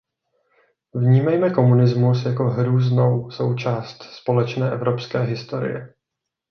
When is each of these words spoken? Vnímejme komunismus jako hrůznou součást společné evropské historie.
Vnímejme 0.95 1.49
komunismus 1.49 2.25
jako 2.25 2.43
hrůznou 2.43 3.29
součást 3.31 4.03
společné 4.03 4.71
evropské 4.71 5.19
historie. 5.19 5.93